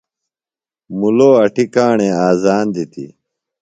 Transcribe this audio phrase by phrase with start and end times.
[0.99, 3.11] مُلو اٹیۡ کاݨے آذان دِتیۡ۔